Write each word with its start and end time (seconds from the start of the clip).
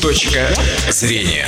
Точка 0.00 0.48
зрения. 0.90 1.46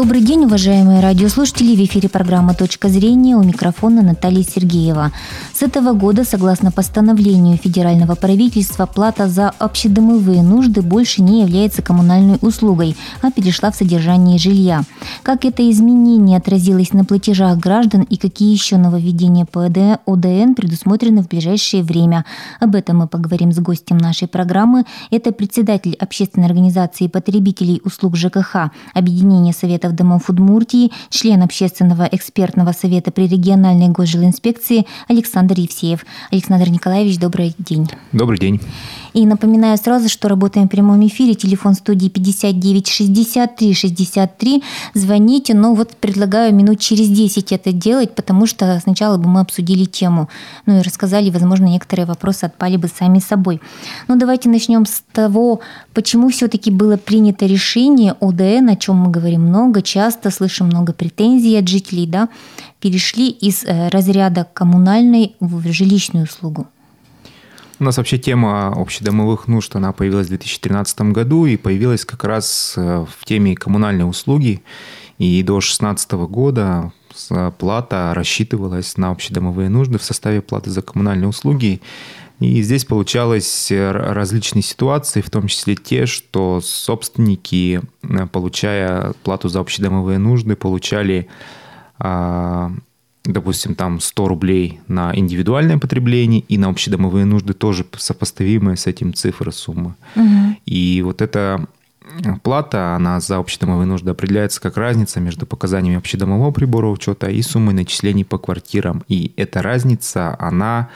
Добрый 0.00 0.20
день, 0.20 0.44
уважаемые 0.44 1.00
радиослушатели. 1.00 1.74
В 1.74 1.84
эфире 1.84 2.08
программа 2.08 2.54
«Точка 2.54 2.88
зрения» 2.88 3.34
у 3.34 3.42
микрофона 3.42 4.00
Наталья 4.00 4.44
Сергеева. 4.44 5.10
С 5.52 5.60
этого 5.60 5.92
года, 5.92 6.22
согласно 6.22 6.70
постановлению 6.70 7.58
федерального 7.58 8.14
правительства, 8.14 8.86
плата 8.86 9.26
за 9.26 9.48
общедомовые 9.58 10.44
нужды 10.44 10.82
больше 10.82 11.20
не 11.20 11.40
является 11.40 11.82
коммунальной 11.82 12.38
услугой, 12.42 12.96
а 13.22 13.32
перешла 13.32 13.72
в 13.72 13.74
содержание 13.74 14.38
жилья. 14.38 14.84
Как 15.24 15.44
это 15.44 15.68
изменение 15.68 16.38
отразилось 16.38 16.92
на 16.92 17.04
платежах 17.04 17.58
граждан 17.58 18.02
и 18.02 18.16
какие 18.16 18.52
еще 18.52 18.76
нововведения 18.76 19.46
по 19.46 19.64
ОДН 19.64 20.52
предусмотрены 20.54 21.24
в 21.24 21.28
ближайшее 21.28 21.82
время? 21.82 22.24
Об 22.60 22.76
этом 22.76 22.98
мы 22.98 23.08
поговорим 23.08 23.50
с 23.50 23.58
гостем 23.58 23.98
нашей 23.98 24.28
программы. 24.28 24.84
Это 25.10 25.32
председатель 25.32 25.96
общественной 25.98 26.46
организации 26.46 27.08
потребителей 27.08 27.80
услуг 27.84 28.16
ЖКХ 28.16 28.70
Объединения 28.94 29.52
Советов 29.88 29.94
домов 29.94 30.28
Удмуртии, 30.28 30.90
член 31.10 31.42
общественного 31.42 32.08
экспертного 32.10 32.72
совета 32.72 33.10
при 33.10 33.26
региональной 33.26 33.88
госжилинспекции 33.88 34.86
Александр 35.08 35.54
Евсеев. 35.58 36.04
Александр 36.30 36.68
Николаевич, 36.68 37.18
добрый 37.18 37.54
день. 37.58 37.88
Добрый 38.12 38.38
день. 38.38 38.60
И 39.18 39.26
напоминаю 39.26 39.76
сразу, 39.78 40.08
что 40.08 40.28
работаем 40.28 40.68
в 40.68 40.70
прямом 40.70 41.04
эфире. 41.08 41.34
Телефон 41.34 41.74
студии 41.74 42.08
59 42.08 42.86
63 42.86 43.74
63. 43.74 44.62
Звоните, 44.94 45.54
но 45.54 45.74
вот 45.74 45.96
предлагаю 45.96 46.54
минут 46.54 46.78
через 46.78 47.08
10 47.08 47.50
это 47.50 47.72
делать, 47.72 48.14
потому 48.14 48.46
что 48.46 48.78
сначала 48.80 49.16
бы 49.16 49.28
мы 49.28 49.40
обсудили 49.40 49.86
тему. 49.86 50.28
Ну 50.66 50.78
и 50.78 50.82
рассказали, 50.82 51.30
возможно, 51.30 51.64
некоторые 51.64 52.06
вопросы 52.06 52.44
отпали 52.44 52.76
бы 52.76 52.86
сами 52.86 53.18
собой. 53.18 53.60
Ну 54.06 54.14
давайте 54.14 54.48
начнем 54.48 54.86
с 54.86 55.02
того, 55.10 55.58
почему 55.94 56.28
все-таки 56.28 56.70
было 56.70 56.96
принято 56.96 57.44
решение 57.44 58.14
ОДН, 58.20 58.68
о 58.68 58.76
чем 58.76 58.98
мы 58.98 59.10
говорим 59.10 59.42
много, 59.42 59.82
часто 59.82 60.30
слышим 60.30 60.66
много 60.66 60.92
претензий 60.92 61.56
от 61.56 61.66
жителей, 61.66 62.06
да, 62.06 62.28
перешли 62.78 63.30
из 63.30 63.64
э, 63.64 63.88
разряда 63.88 64.46
коммунальной 64.54 65.34
в 65.40 65.72
жилищную 65.72 66.26
услугу? 66.26 66.68
У 67.80 67.84
нас 67.84 67.96
вообще 67.96 68.18
тема 68.18 68.72
общедомовых 68.74 69.46
нужд, 69.46 69.76
она 69.76 69.92
появилась 69.92 70.26
в 70.26 70.30
2013 70.30 71.00
году 71.12 71.46
и 71.46 71.56
появилась 71.56 72.04
как 72.04 72.24
раз 72.24 72.74
э, 72.76 73.06
в 73.08 73.24
теме 73.24 73.54
коммунальной 73.54 74.08
услуги. 74.08 74.62
И 75.18 75.42
до 75.44 75.54
2016 75.54 76.12
года 76.12 76.92
плата 77.58 78.12
рассчитывалась 78.14 78.96
на 78.96 79.10
общедомовые 79.10 79.68
нужды 79.68 79.98
в 79.98 80.02
составе 80.02 80.40
платы 80.40 80.70
за 80.70 80.82
коммунальные 80.82 81.28
услуги. 81.28 81.80
И 82.40 82.62
здесь 82.62 82.84
получалось 82.84 83.70
э, 83.70 83.90
различные 83.92 84.62
ситуации, 84.62 85.20
в 85.20 85.30
том 85.30 85.46
числе 85.46 85.76
те, 85.76 86.06
что 86.06 86.60
собственники, 86.60 87.80
получая 88.32 89.12
плату 89.22 89.48
за 89.48 89.60
общедомовые 89.60 90.18
нужды, 90.18 90.56
получали 90.56 91.28
а, 91.98 92.72
допустим, 93.32 93.74
там 93.74 94.00
100 94.00 94.28
рублей 94.28 94.80
на 94.88 95.14
индивидуальное 95.14 95.78
потребление 95.78 96.40
и 96.40 96.58
на 96.58 96.68
общедомовые 96.68 97.24
нужды 97.24 97.52
тоже 97.52 97.86
сопоставимые 97.96 98.76
с 98.76 98.86
этим 98.86 99.14
цифры 99.14 99.52
суммы. 99.52 99.94
Угу. 100.16 100.56
И 100.66 101.02
вот 101.04 101.22
эта 101.22 101.66
плата, 102.42 102.94
она 102.94 103.20
за 103.20 103.36
общедомовые 103.36 103.86
нужды 103.86 104.10
определяется 104.10 104.60
как 104.60 104.76
разница 104.76 105.20
между 105.20 105.46
показаниями 105.46 105.98
общедомового 105.98 106.50
прибора 106.50 106.88
учета 106.88 107.28
и 107.28 107.42
суммой 107.42 107.74
начислений 107.74 108.24
по 108.24 108.38
квартирам. 108.38 109.04
И 109.08 109.32
эта 109.36 109.62
разница, 109.62 110.34
она 110.38 110.88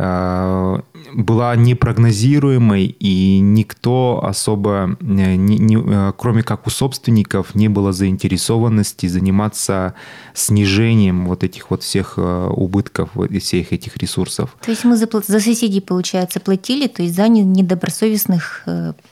Э, 0.00 0.80
была 1.14 1.54
непрогнозируемой, 1.56 2.86
и 2.86 3.38
никто 3.40 4.20
особо, 4.22 4.96
э, 5.00 5.34
не, 5.34 5.58
не, 5.58 5.76
э, 5.76 6.12
кроме 6.16 6.42
как 6.42 6.66
у 6.66 6.70
собственников, 6.70 7.54
не 7.54 7.68
было 7.68 7.92
заинтересованности 7.92 9.06
заниматься 9.06 9.94
снижением 10.34 11.26
вот 11.26 11.44
этих 11.44 11.70
вот 11.70 11.82
всех 11.82 12.18
убытков 12.18 13.10
и 13.16 13.38
всех 13.38 13.72
этих 13.72 13.96
ресурсов. 13.96 14.56
То 14.64 14.70
есть 14.70 14.84
мы 14.84 14.96
за, 14.96 15.08
за 15.26 15.40
соседей, 15.40 15.80
получается, 15.80 16.40
платили, 16.40 16.86
то 16.86 17.02
есть 17.02 17.14
за 17.14 17.28
недобросовестных 17.28 18.64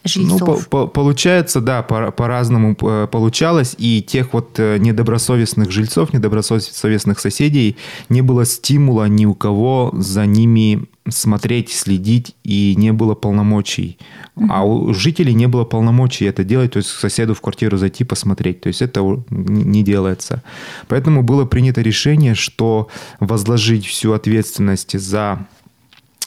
жильцов? 0.05 0.41
Ну, 0.41 0.47
по, 0.47 0.57
по, 0.63 0.87
получается, 0.87 1.61
да, 1.61 1.83
по, 1.83 2.11
по-разному 2.11 2.75
получалось, 2.75 3.75
и 3.79 4.03
тех 4.03 4.33
вот 4.33 4.59
недобросовестных 4.59 5.71
жильцов, 5.71 6.13
недобросовестных 6.13 7.19
соседей 7.19 7.77
не 8.09 8.23
было 8.23 8.45
стимула 8.45 9.09
ни 9.09 9.27
у 9.27 9.35
кого 9.35 9.93
за 9.95 10.27
ними 10.27 10.87
смотреть, 11.09 11.71
следить, 11.71 12.35
и 12.45 12.75
не 12.77 12.93
было 12.93 13.15
полномочий. 13.15 13.99
Угу. 14.37 14.47
А 14.51 14.65
у 14.65 14.95
жителей 14.95 15.35
не 15.35 15.47
было 15.47 15.65
полномочий 15.65 16.25
это 16.25 16.45
делать, 16.45 16.73
то 16.73 16.79
есть 16.79 16.91
к 16.91 16.99
соседу 16.99 17.35
в 17.35 17.41
квартиру 17.41 17.77
зайти, 17.77 18.05
посмотреть. 18.05 18.61
То 18.61 18.69
есть 18.69 18.83
это 18.83 19.01
не 19.31 19.83
делается. 19.83 20.43
Поэтому 20.89 21.23
было 21.23 21.45
принято 21.45 21.81
решение, 21.81 22.35
что 22.35 22.89
возложить 23.21 23.87
всю 23.87 24.13
ответственность 24.13 24.99
за 24.99 25.47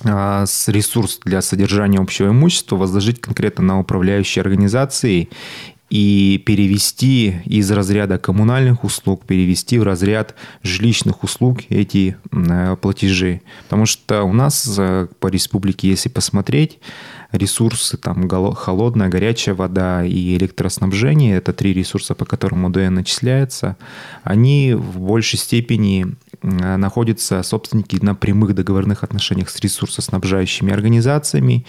а, 0.04 0.46
с 0.46 0.70
ресурс 0.70 1.20
для 1.26 1.42
содержания 1.42 2.00
общего 2.00 2.30
имущества 2.30 2.78
возложить 2.78 3.20
конкретно 3.20 3.64
на 3.64 3.80
управляющие 3.80 4.42
организации 4.42 5.30
и 5.90 6.42
перевести 6.46 7.42
из 7.46 7.70
разряда 7.72 8.18
коммунальных 8.18 8.84
услуг, 8.84 9.26
перевести 9.26 9.80
в 9.80 9.84
разряд 9.84 10.36
жилищных 10.64 11.24
услуг 11.24 11.62
эти 11.70 12.18
э, 12.32 12.76
платежи. 12.80 13.42
Потому 13.64 13.86
что 13.86 14.24
у 14.24 14.34
нас 14.34 14.76
э, 14.78 15.08
по 15.20 15.28
республике, 15.28 15.90
если 15.90 16.10
посмотреть, 16.10 16.80
ресурсы, 17.32 17.98
там 17.98 18.28
холодная, 18.56 19.10
горячая 19.10 19.56
вода 19.56 20.04
и 20.04 20.38
электроснабжение, 20.38 21.38
это 21.38 21.54
три 21.54 21.74
ресурса, 21.74 22.16
по 22.16 22.26
которым 22.26 22.66
УДН 22.66 22.94
начисляется, 22.96 23.78
они 24.24 24.74
в 24.74 25.00
большей 25.00 25.38
степени 25.38 26.16
находятся 26.42 27.44
собственники 27.44 27.98
на 28.02 28.16
прямых 28.16 28.56
договорных 28.56 29.04
отношениях 29.04 29.50
с 29.50 29.60
ресурсоснабжающими 29.60 30.72
организациями. 30.72 31.66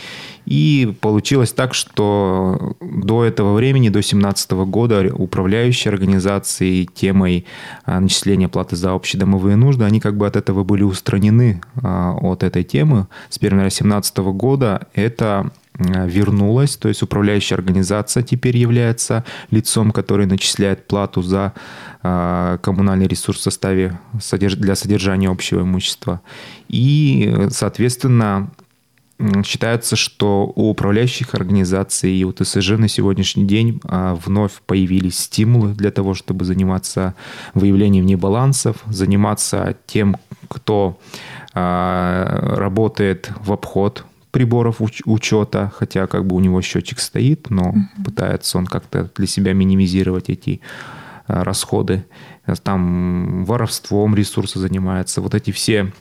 И 0.47 0.94
получилось 1.00 1.53
так, 1.53 1.75
что 1.75 2.76
до 2.81 3.25
этого 3.25 3.54
времени, 3.54 3.88
до 3.88 3.94
2017 3.94 4.50
года, 4.53 5.10
управляющие 5.12 5.91
организации 5.91 6.84
темой 6.84 7.47
э, 7.86 7.98
начисления 7.98 8.48
платы 8.48 8.76
за 8.76 8.94
общедомовые 8.94 9.56
нужды, 9.56 9.84
они 9.84 10.00
как 10.00 10.16
бы 10.16 10.26
от 10.26 10.36
этого 10.36 10.64
были 10.64 10.82
устранены 10.82 11.60
э, 11.76 12.12
от 12.20 12.42
этой 12.42 12.64
темы. 12.64 13.06
С 13.28 13.38
1 13.38 13.50
января 13.50 13.70
2017 13.70 14.19
года 14.19 14.87
это 14.94 15.50
Э, 15.81 16.06
вернулась, 16.06 16.76
то 16.76 16.88
есть 16.88 17.02
управляющая 17.02 17.56
организация 17.56 18.22
теперь 18.22 18.56
является 18.56 19.25
лицом, 19.50 19.92
который 19.92 20.26
начисляет 20.26 20.87
плату 20.87 21.22
за 21.22 21.52
э, 21.54 21.89
коммунальный 22.03 23.06
ресурс 23.06 23.41
в 23.41 23.43
составе 23.43 23.99
для 24.33 24.75
содержания 24.75 25.28
общего 25.28 25.61
имущества. 25.62 26.21
И, 26.69 27.47
соответственно, 27.50 28.50
Считается, 29.44 29.97
что 29.97 30.50
у 30.56 30.71
управляющих 30.71 31.34
организаций 31.34 32.11
и 32.11 32.25
у 32.25 32.33
ТСЖ 32.33 32.78
на 32.78 32.88
сегодняшний 32.88 33.44
день 33.44 33.78
э, 33.84 34.16
вновь 34.25 34.62
появились 34.66 35.19
стимулы 35.19 35.75
для 35.75 35.91
того, 35.91 36.15
чтобы 36.15 36.47
заниматься 36.47 37.15
выявлением 37.53 38.06
небалансов, 38.06 38.78
заниматься 38.87 39.77
тем, 39.87 40.17
кто 40.49 40.99
работает 41.53 43.31
в 43.41 43.53
обход 43.53 44.05
приборов 44.31 44.81
уч- 44.81 45.03
учета, 45.05 45.72
хотя 45.75 46.06
как 46.06 46.27
бы 46.27 46.37
у 46.37 46.41
него 46.41 46.62
счетчик 46.62 47.00
стоит, 47.00 47.50
но 47.50 47.75
пытается 48.05 48.59
он 48.59 48.67
как-то 48.67 49.11
для 49.17 49.27
себя 49.27 49.53
минимизировать 49.53 50.28
эти 50.31 50.61
а, 50.62 51.00
расходы. 51.30 52.04
Там 52.62 53.44
воровством 53.44 54.14
ресурсы 54.14 54.58
занимается. 54.58 55.20
Вот 55.20 55.34
эти 55.34 55.50
все 55.50 55.92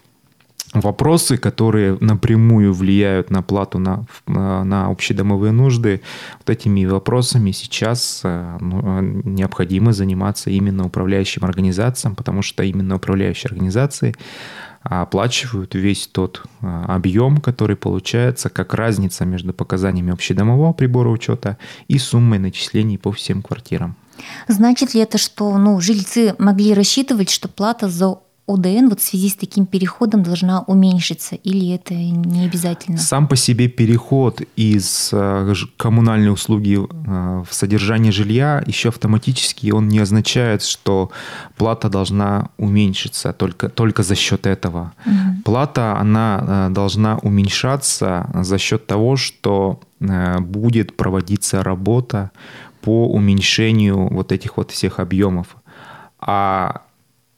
вопросы, 0.73 1.37
которые 1.37 1.97
напрямую 1.99 2.73
влияют 2.73 3.31
на 3.31 3.41
плату 3.41 3.79
на, 3.79 4.05
на 4.27 4.87
общедомовые 4.87 5.51
нужды, 5.51 6.01
вот 6.39 6.49
этими 6.49 6.85
вопросами 6.85 7.51
сейчас 7.51 8.21
ну, 8.23 9.01
необходимо 9.01 9.93
заниматься 9.93 10.49
именно 10.49 10.85
управляющим 10.85 11.43
организациям, 11.43 12.15
потому 12.15 12.41
что 12.41 12.63
именно 12.63 12.95
управляющие 12.95 13.49
организации 13.49 14.15
оплачивают 14.81 15.75
весь 15.75 16.07
тот 16.07 16.43
объем, 16.61 17.37
который 17.37 17.75
получается 17.75 18.49
как 18.49 18.73
разница 18.73 19.25
между 19.25 19.53
показаниями 19.53 20.13
общедомового 20.13 20.73
прибора 20.73 21.09
учета 21.09 21.57
и 21.87 21.97
суммой 21.97 22.39
начислений 22.39 22.97
по 22.97 23.11
всем 23.11 23.41
квартирам. 23.41 23.95
Значит 24.47 24.93
ли 24.93 25.01
это, 25.01 25.17
что 25.17 25.57
ну, 25.57 25.79
жильцы 25.81 26.35
могли 26.37 26.73
рассчитывать, 26.73 27.29
что 27.29 27.47
плата 27.47 27.89
за 27.89 28.17
ОДН 28.49 28.87
вот 28.89 28.99
в 28.99 29.03
связи 29.03 29.29
с 29.29 29.35
таким 29.35 29.65
переходом 29.65 30.23
должна 30.23 30.61
уменьшиться 30.61 31.35
или 31.35 31.73
это 31.75 31.93
не 31.93 32.45
обязательно? 32.45 32.97
Сам 32.97 33.27
по 33.27 33.35
себе 33.35 33.67
переход 33.67 34.41
из 34.55 35.09
э, 35.13 35.53
коммунальной 35.77 36.31
услуги 36.31 36.79
э, 36.79 37.43
в 37.47 37.53
содержание 37.53 38.11
жилья 38.11 38.63
еще 38.65 38.89
автоматически 38.89 39.69
он 39.71 39.87
не 39.87 39.99
означает, 39.99 40.63
что 40.63 41.11
плата 41.57 41.89
должна 41.89 42.49
уменьшиться 42.57 43.33
только, 43.33 43.69
только 43.69 44.01
за 44.01 44.15
счет 44.15 44.47
этого. 44.47 44.93
Угу. 45.05 45.43
Плата, 45.45 45.95
она 45.99 46.43
э, 46.69 46.73
должна 46.73 47.17
уменьшаться 47.19 48.29
за 48.33 48.57
счет 48.57 48.87
того, 48.87 49.15
что 49.15 49.79
будет 50.39 50.95
проводиться 50.95 51.61
работа 51.61 52.31
по 52.81 53.07
уменьшению 53.07 54.07
вот 54.13 54.31
этих 54.31 54.57
вот 54.57 54.71
всех 54.71 54.99
объемов. 54.99 55.55
А 56.19 56.83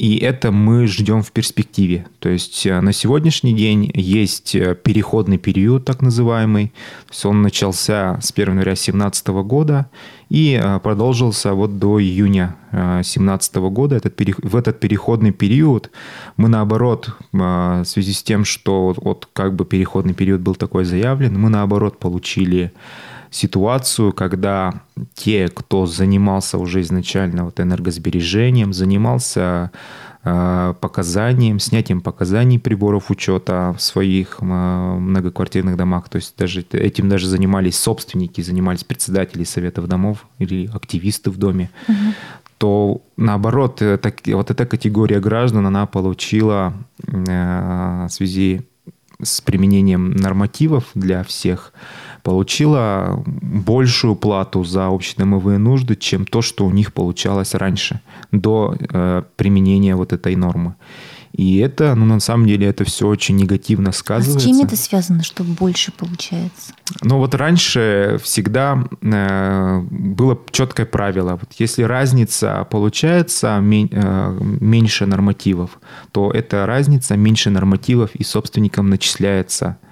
и 0.02 0.18
это 0.18 0.52
мы 0.52 0.88
ждем 0.88 1.22
в 1.22 1.32
перспективе. 1.32 2.08
То 2.18 2.30
есть 2.30 2.66
э, 2.66 2.82
на 2.82 2.92
сегодняшний 2.92 3.54
день 3.54 3.92
есть 3.94 4.56
э, 4.56 4.74
переходный 4.74 5.38
период, 5.38 5.86
так 5.86 6.02
называемый. 6.02 6.70
То 7.06 7.12
есть 7.12 7.26
он 7.26 7.44
начался 7.44 8.20
с 8.20 8.32
1 8.32 8.48
января 8.48 8.72
2017 8.72 9.28
года 9.28 9.92
и 10.32 10.58
э, 10.64 10.80
продолжился 10.80 11.54
вот 11.54 11.78
до 11.78 12.02
июня 12.02 12.56
2017 12.72 13.56
года. 13.56 13.98
Этот, 13.98 14.18
в 14.44 14.56
этот 14.56 14.80
переходный 14.80 15.32
период 15.32 15.92
мы 16.38 16.48
наоборот, 16.48 17.18
в 17.34 17.84
связи 17.84 18.14
с 18.14 18.24
тем, 18.24 18.46
что 18.46 18.96
вот 18.96 19.28
как 19.34 19.54
бы 19.56 19.66
переходный 19.66 20.14
период 20.14 20.40
был 20.40 20.56
такой 20.56 20.86
заявлен, 20.86 21.38
мы 21.38 21.50
наоборот 21.50 22.00
получили 22.00 22.72
ситуацию, 23.30 24.14
когда 24.14 24.74
те, 25.16 25.50
кто 25.50 25.86
занимался 25.86 26.58
уже 26.58 26.80
изначально 26.80 27.44
вот 27.44 27.60
энергосбережением, 27.60 28.72
занимался 28.72 29.72
э, 30.24 30.74
показанием, 30.80 31.60
снятием 31.60 32.02
показаний 32.02 32.60
приборов 32.60 33.12
учета 33.12 33.74
в 33.78 33.82
своих 33.82 34.38
э, 34.42 34.46
многоквартирных 34.46 35.78
домах. 35.78 36.10
То 36.10 36.18
есть 36.18 36.36
даже 36.38 36.66
этим 36.72 37.10
даже 37.10 37.28
занимались 37.28 37.78
собственники, 37.78 38.42
занимались 38.42 38.84
председатели 38.84 39.44
советов 39.44 39.88
домов 39.88 40.26
или 40.40 40.70
активисты 40.74 41.32
в 41.32 41.38
доме. 41.38 41.70
Угу. 41.88 41.96
То 42.58 43.02
наоборот, 43.18 43.82
э, 43.82 43.98
так, 43.98 44.20
вот 44.28 44.52
эта 44.52 44.66
категория 44.66 45.20
граждан, 45.20 45.66
она 45.66 45.86
получила 45.86 46.74
в 46.98 48.08
связи 48.10 48.62
с 49.22 49.42
применением 49.42 50.12
нормативов 50.12 50.86
для 50.96 51.24
всех 51.24 51.74
получила 52.24 53.24
большую 53.26 54.16
плату 54.16 54.64
за 54.64 54.88
общедомовые 54.88 55.58
нужды, 55.58 55.96
чем 55.96 56.26
то, 56.26 56.42
что 56.42 56.66
у 56.66 56.72
них 56.72 56.94
получалось 56.94 57.54
раньше, 57.54 58.02
до 58.32 58.76
э, 58.80 59.24
применения 59.36 59.96
вот 59.96 60.14
этой 60.14 60.36
нормы. 60.36 60.76
И 61.34 61.60
это, 61.60 61.96
ну, 61.96 62.06
на 62.06 62.20
самом 62.20 62.46
деле, 62.46 62.68
это 62.68 62.84
все 62.84 63.08
очень 63.08 63.38
негативно 63.38 63.94
сказывается. 63.94 64.50
А 64.50 64.54
с 64.54 64.58
чем 64.58 64.66
это 64.66 64.76
связано, 64.76 65.24
что 65.24 65.44
больше 65.44 65.92
получается? 65.94 66.74
Ну, 67.02 67.18
вот 67.20 67.34
раньше 67.36 68.20
всегда 68.22 68.84
э, 69.02 69.82
было 69.90 70.38
четкое 70.52 70.86
правило. 70.86 71.40
Вот 71.40 71.54
если 71.58 71.84
разница 71.84 72.68
получается 72.70 73.60
мень, 73.62 73.90
э, 73.92 74.38
меньше 74.42 75.06
нормативов, 75.06 75.80
то 76.12 76.32
эта 76.32 76.66
разница 76.66 77.16
меньше 77.16 77.50
нормативов 77.50 78.14
и 78.14 78.24
собственникам 78.24 78.90
начисляется– 78.90 79.78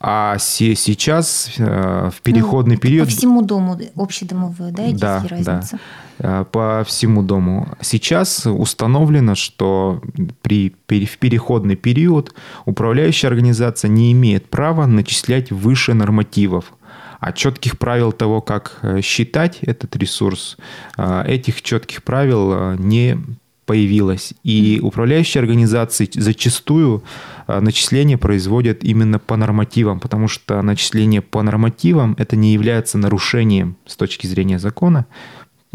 а 0.00 0.36
сейчас 0.38 1.50
э, 1.58 2.10
в 2.14 2.20
переходный 2.22 2.74
ну, 2.76 2.80
период... 2.80 3.08
По 3.08 3.14
всему 3.14 3.42
дому 3.42 3.78
общедомовые, 3.96 4.72
да, 4.72 4.82
эти 4.82 5.00
да, 5.00 5.24
разницы? 5.28 5.78
Да, 6.18 6.42
э, 6.42 6.44
по 6.50 6.84
всему 6.86 7.22
дому. 7.22 7.68
Сейчас 7.80 8.46
установлено, 8.46 9.34
что 9.34 10.02
при, 10.42 10.74
в 10.88 11.18
переходный 11.18 11.76
период 11.76 12.34
управляющая 12.64 13.28
организация 13.28 13.88
не 13.88 14.12
имеет 14.12 14.50
права 14.50 14.86
начислять 14.86 15.50
выше 15.50 15.94
нормативов. 15.94 16.72
А 17.20 17.32
четких 17.32 17.78
правил 17.78 18.12
того, 18.12 18.40
как 18.40 18.78
э, 18.82 19.00
считать 19.00 19.58
этот 19.62 19.96
ресурс, 19.96 20.56
этих 20.96 21.62
четких 21.62 22.02
правил 22.02 22.74
не 22.74 23.18
появилось. 23.66 24.34
И 24.42 24.80
управляющие 24.82 25.40
организации 25.40 26.08
зачастую 26.12 27.02
а, 27.46 27.60
начисления 27.60 28.18
производят 28.18 28.84
именно 28.84 29.18
по 29.18 29.36
нормативам, 29.36 30.00
потому 30.00 30.28
что 30.28 30.60
начисление 30.62 31.22
по 31.22 31.42
нормативам 31.42 32.14
это 32.18 32.36
не 32.36 32.52
является 32.52 32.98
нарушением 32.98 33.76
с 33.86 33.96
точки 33.96 34.26
зрения 34.26 34.58
закона, 34.58 35.06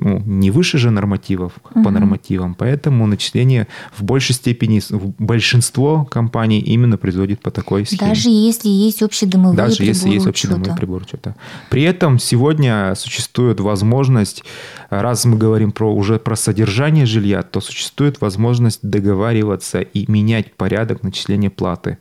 ну, 0.01 0.21
не 0.25 0.51
выше 0.51 0.77
же 0.77 0.91
нормативов 0.91 1.53
угу. 1.73 1.83
по 1.83 1.91
нормативам, 1.91 2.55
поэтому 2.55 3.05
начисление 3.07 3.67
в 3.97 4.03
большей 4.03 4.35
степени 4.35 4.81
большинство 5.19 6.05
компаний 6.05 6.59
именно 6.59 6.97
производит 6.97 7.41
по 7.41 7.51
такой 7.51 7.85
схеме. 7.85 8.09
Даже 8.09 8.29
если 8.29 8.69
есть 8.69 9.01
общедомовые 9.01 9.57
Даже 9.57 9.77
приборы 9.77 9.95
если 9.95 10.09
есть 10.09 10.27
общедомовые 10.27 10.75
приборы 10.75 11.03
учета. 11.03 11.35
При 11.69 11.83
этом 11.83 12.19
сегодня 12.19 12.93
существует 12.95 13.59
возможность, 13.59 14.43
раз 14.89 15.25
мы 15.25 15.37
говорим 15.37 15.71
про, 15.71 15.93
уже 15.93 16.19
про 16.19 16.35
содержание 16.35 17.05
жилья, 17.05 17.43
то 17.43 17.61
существует 17.61 18.21
возможность 18.21 18.79
договариваться 18.81 19.81
и 19.81 20.09
менять 20.11 20.53
порядок 20.53 21.03
начисления 21.03 21.49
платы. 21.49 21.97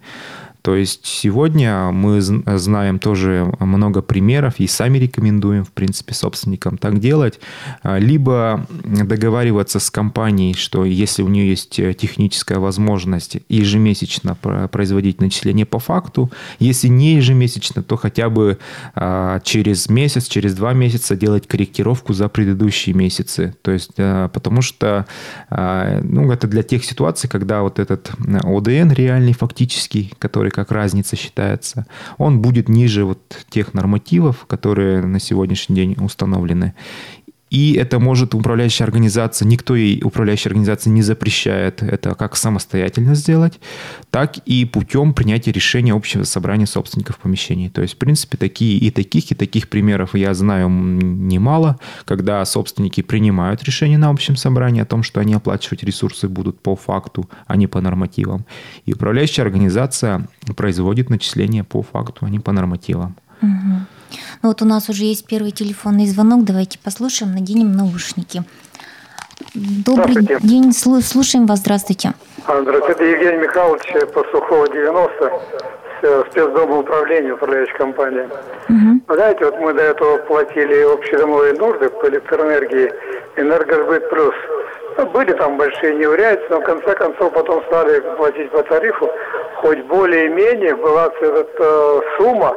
То 0.62 0.74
есть 0.74 1.06
сегодня 1.06 1.90
мы 1.92 2.20
знаем 2.20 2.98
тоже 2.98 3.52
много 3.60 4.02
примеров 4.02 4.54
и 4.58 4.66
сами 4.66 4.98
рекомендуем, 4.98 5.64
в 5.64 5.72
принципе, 5.72 6.14
собственникам 6.14 6.78
так 6.78 6.98
делать. 7.00 7.40
А, 7.82 7.98
либо 7.98 8.66
договариваться 8.84 9.78
с 9.78 9.90
компанией, 9.90 10.54
что 10.54 10.84
если 10.84 11.22
у 11.22 11.28
нее 11.28 11.48
есть 11.50 11.78
э, 11.78 11.94
техническая 11.94 12.58
возможность 12.58 13.38
ежемесячно 13.48 14.34
производить 14.34 15.20
начисление 15.20 15.66
по 15.66 15.78
факту, 15.78 16.30
если 16.58 16.88
не 16.88 17.14
ежемесячно, 17.14 17.82
то 17.82 17.96
хотя 17.96 18.28
бы 18.28 18.58
а, 18.94 19.40
через 19.40 19.88
месяц, 19.88 20.26
через 20.28 20.54
два 20.54 20.72
месяца 20.72 21.16
делать 21.16 21.46
корректировку 21.46 22.12
за 22.12 22.28
предыдущие 22.28 22.94
месяцы. 22.94 23.54
То 23.62 23.70
есть, 23.70 23.92
э, 23.96 24.28
потому 24.32 24.62
что 24.62 25.06
а, 25.50 26.00
ну, 26.02 26.30
это 26.32 26.46
для 26.46 26.62
тех 26.62 26.84
ситуаций, 26.84 27.28
когда 27.28 27.62
вот 27.62 27.78
этот 27.78 28.10
ОДН 28.44 28.92
реальный, 28.92 29.32
фактический, 29.32 30.12
который 30.18 30.47
который 30.48 30.50
как 30.50 30.72
разница 30.72 31.16
считается, 31.16 31.86
он 32.18 32.40
будет 32.40 32.68
ниже 32.68 33.04
вот 33.04 33.46
тех 33.50 33.74
нормативов, 33.74 34.46
которые 34.46 35.02
на 35.06 35.20
сегодняшний 35.20 35.76
день 35.76 35.96
установлены. 36.00 36.74
И 37.50 37.74
это 37.74 37.98
может 37.98 38.34
управляющая 38.34 38.84
организация, 38.84 39.46
никто 39.46 39.74
ей 39.74 40.02
управляющая 40.02 40.50
организация 40.50 40.90
не 40.90 41.02
запрещает 41.02 41.82
это 41.82 42.14
как 42.14 42.36
самостоятельно 42.36 43.14
сделать, 43.14 43.58
так 44.10 44.36
и 44.38 44.64
путем 44.64 45.14
принятия 45.14 45.52
решения 45.52 45.94
общего 45.94 46.24
собрания 46.24 46.66
собственников 46.66 47.18
помещений. 47.18 47.70
То 47.70 47.82
есть, 47.82 47.94
в 47.94 47.98
принципе, 47.98 48.36
такие 48.36 48.78
и 48.78 48.90
таких, 48.90 49.30
и 49.30 49.34
таких 49.34 49.68
примеров 49.68 50.14
я 50.14 50.34
знаю 50.34 50.68
немало, 50.68 51.78
когда 52.04 52.44
собственники 52.44 53.00
принимают 53.00 53.62
решение 53.64 53.98
на 53.98 54.10
общем 54.10 54.36
собрании 54.36 54.82
о 54.82 54.86
том, 54.86 55.02
что 55.02 55.20
они 55.20 55.34
оплачивать 55.34 55.82
ресурсы 55.82 56.28
будут 56.28 56.60
по 56.60 56.76
факту, 56.76 57.28
а 57.46 57.56
не 57.56 57.66
по 57.66 57.80
нормативам. 57.80 58.44
И 58.84 58.92
управляющая 58.92 59.44
организация 59.44 60.28
производит 60.56 61.10
начисления 61.10 61.64
по 61.64 61.82
факту, 61.82 62.26
а 62.26 62.30
не 62.30 62.40
по 62.40 62.52
нормативам. 62.52 63.16
Угу. 63.40 63.86
Ну 64.42 64.50
вот 64.50 64.62
у 64.62 64.64
нас 64.64 64.88
уже 64.88 65.04
есть 65.04 65.26
первый 65.26 65.50
телефонный 65.50 66.06
звонок. 66.06 66.44
Давайте 66.44 66.78
послушаем, 66.78 67.32
наденем 67.32 67.72
наушники. 67.72 68.44
Добрый 69.54 70.16
день, 70.40 70.72
слушаем 70.72 71.46
вас, 71.46 71.60
здравствуйте. 71.60 72.12
А, 72.46 72.60
здравствуйте, 72.62 73.10
Евгений 73.10 73.38
Михайлович, 73.38 73.82
Пастухова, 74.12 74.68
90, 74.68 75.32
спецдома 76.30 76.78
управления, 76.78 77.32
управляющей 77.32 77.74
компании. 77.76 78.28
Угу. 78.68 79.14
Знаете, 79.14 79.44
вот 79.44 79.58
мы 79.58 79.74
до 79.74 79.82
этого 79.82 80.18
платили 80.18 80.82
общедомовые 80.82 81.54
нужды 81.54 81.88
по 81.88 82.08
электроэнергии 82.08 82.92
«Энергосбыт 83.36 84.10
плюс». 84.10 84.34
Ну, 84.98 85.06
были 85.06 85.32
там 85.34 85.56
большие 85.56 85.94
неурядицы, 85.94 86.44
но 86.50 86.60
в 86.60 86.64
конце 86.64 86.92
концов 86.96 87.32
потом 87.32 87.62
стали 87.66 88.00
платить 88.16 88.50
по 88.50 88.64
тарифу. 88.64 89.08
Хоть 89.58 89.80
более-менее 89.84 90.74
была 90.74 91.06
эта 91.20 91.46
э, 91.56 92.00
сумма, 92.16 92.56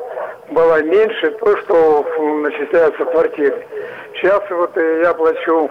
была 0.49 0.81
меньше 0.81 1.29
то, 1.39 1.55
что 1.57 2.03
начисляется 2.41 3.05
в 3.05 3.11
квартире. 3.11 3.67
Сейчас 4.15 4.41
вот 4.49 4.75
я 4.75 5.13
плачу 5.13 5.69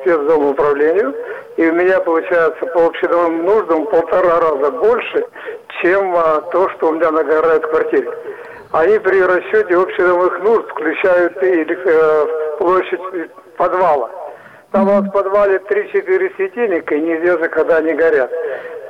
спецдому 0.00 0.52
управлению, 0.52 1.14
и 1.58 1.68
у 1.68 1.74
меня 1.74 2.00
получается 2.00 2.64
по 2.66 2.86
общедомовым 2.86 3.44
нуждам 3.44 3.86
полтора 3.86 4.40
раза 4.40 4.70
больше, 4.70 5.26
чем 5.82 6.16
а, 6.16 6.40
то, 6.52 6.70
что 6.70 6.88
у 6.88 6.92
меня 6.92 7.10
нагорает 7.10 7.64
в 7.64 7.68
квартире. 7.68 8.10
Они 8.72 8.98
при 8.98 9.20
расчете 9.20 9.76
общедомовых 9.76 10.38
нужд 10.42 10.68
включают 10.70 11.42
и 11.42 11.66
э, 11.68 12.26
площадь 12.58 13.00
подвала. 13.58 14.21
Там 14.72 14.86
вот 14.86 15.04
в 15.04 15.10
подвале 15.10 15.56
3-4 15.56 16.36
светильника, 16.36 16.94
и 16.94 17.00
неизвестно, 17.00 17.48
когда 17.48 17.76
они 17.76 17.92
горят. 17.92 18.30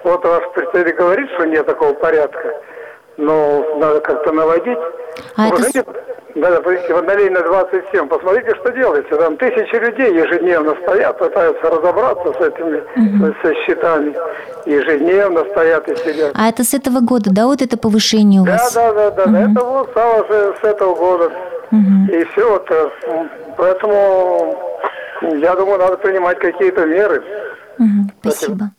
Вот 0.05 0.25
ваш 0.25 0.43
представитель 0.55 0.97
говорит, 0.97 1.31
что 1.33 1.45
нет 1.45 1.67
такого 1.67 1.93
порядка 1.95 2.63
но 3.17 3.65
надо 3.79 4.01
как-то 4.01 4.33
наводить. 4.33 4.79
А 5.37 5.49
это... 5.49 5.85
Да, 6.35 6.49
да, 6.51 6.95
Водолейна 6.95 7.43
27. 7.43 8.09
Посмотрите, 8.09 8.55
что 8.57 8.73
делается. 8.73 9.17
Там 9.17 9.37
тысячи 9.37 9.75
людей 9.75 10.15
ежедневно 10.15 10.75
стоят, 10.83 11.19
пытаются 11.19 11.69
разобраться 11.69 12.33
с 12.33 12.47
этими 12.47 12.79
угу. 12.97 13.35
со 13.43 13.55
счетами. 13.55 14.17
Ежедневно 14.65 15.45
стоят 15.51 15.87
и 15.91 15.97
сидят. 15.97 16.33
А 16.35 16.49
это 16.49 16.65
с 16.65 16.73
этого 16.73 17.01
года, 17.01 17.31
да, 17.31 17.45
вот 17.47 17.61
это 17.61 17.77
повышение 17.77 18.41
у 18.41 18.47
да, 18.47 18.53
вас? 18.53 18.73
Да, 18.73 18.93
да, 18.93 19.11
да. 19.11 19.25
Угу. 19.25 19.37
Это 19.37 19.65
вот 19.65 19.91
стало 19.91 20.27
с 20.63 20.65
этого 20.65 20.95
года. 20.95 21.33
Угу. 21.71 22.15
И 22.15 22.25
все 22.25 22.57
это. 22.57 22.91
Поэтому 23.59 24.72
я 25.23 25.57
думаю, 25.57 25.79
надо 25.79 25.97
принимать 25.97 26.39
какие-то 26.39 26.87
меры. 26.87 27.23
Угу. 27.79 28.11
Спасибо. 28.21 28.45
Спасибо. 28.45 28.71